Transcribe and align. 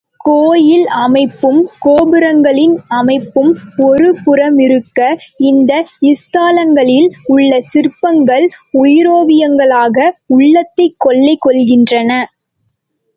கோயில் 0.17 0.85
அமைப்பும் 0.99 1.59
கோபுரங்களின் 1.85 2.73
அமைப்பும் 2.91 3.51
ஒருபுறமிருக்க 3.79 4.99
இந்த 5.43 5.71
ஸ்தலங்களில் 6.13 7.09
உள்ள 7.27 7.61
சிற்பங்கள் 7.67 8.47
உயிரோவியங்களாக 8.79 9.97
உள்ளத்தைக் 10.27 10.99
கொள்ளை 10.99 11.37
கொள்கின்றன. 11.45 12.11